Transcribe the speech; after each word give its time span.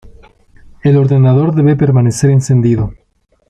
El 0.81 0.97
ordenador 0.97 1.53
debe 1.53 1.75
permanecer 1.75 2.31
encendido. 2.31 2.91